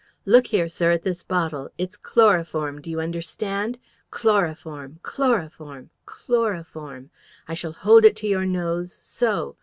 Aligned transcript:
Look 0.25 0.47
here, 0.47 0.67
sir, 0.67 0.89
at 0.89 1.03
this 1.03 1.21
bottle. 1.21 1.69
It's 1.77 1.95
chloroform: 1.95 2.81
do 2.81 2.89
you 2.89 2.99
understand? 2.99 3.77
Chloroform 4.09 4.97
chloroform 5.03 5.91
chloroform! 6.07 7.11
I 7.47 7.53
shall 7.53 7.73
hold 7.73 8.03
it 8.03 8.15
to 8.15 8.27
your 8.27 8.47
nose 8.47 8.97
so. 8.99 9.57